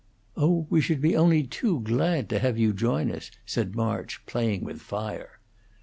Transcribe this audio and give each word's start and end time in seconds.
"Oh, 0.35 0.65
we 0.71 0.81
should 0.81 0.99
be 0.99 1.15
only 1.15 1.43
too 1.43 1.81
glad 1.81 2.27
to 2.29 2.39
have 2.39 2.57
you 2.57 2.73
join 2.73 3.11
us," 3.11 3.29
said 3.45 3.75
March, 3.75 4.25
playing 4.25 4.63
with 4.63 4.81
fire. 4.81 5.37